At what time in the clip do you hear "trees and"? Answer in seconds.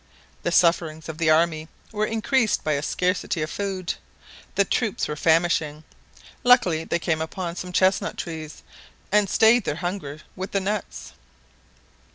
8.17-9.29